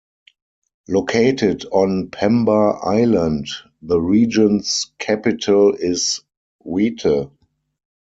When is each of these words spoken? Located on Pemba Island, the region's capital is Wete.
Located 0.87 1.63
on 1.65 2.09
Pemba 2.09 2.79
Island, 2.83 3.45
the 3.83 4.01
region's 4.01 4.91
capital 4.97 5.75
is 5.75 6.21
Wete. 6.65 7.29